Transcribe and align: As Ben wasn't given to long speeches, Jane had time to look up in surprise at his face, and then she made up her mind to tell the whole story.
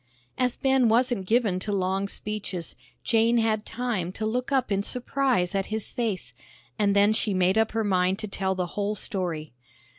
As 0.35 0.55
Ben 0.55 0.89
wasn't 0.89 1.27
given 1.27 1.59
to 1.59 1.71
long 1.71 2.07
speeches, 2.07 2.75
Jane 3.03 3.37
had 3.37 3.67
time 3.67 4.11
to 4.13 4.25
look 4.25 4.51
up 4.51 4.71
in 4.71 4.81
surprise 4.81 5.53
at 5.53 5.67
his 5.67 5.93
face, 5.93 6.33
and 6.79 6.95
then 6.95 7.13
she 7.13 7.35
made 7.35 7.55
up 7.55 7.73
her 7.73 7.83
mind 7.83 8.17
to 8.17 8.27
tell 8.27 8.55
the 8.55 8.65
whole 8.73 8.95
story. 8.95 9.53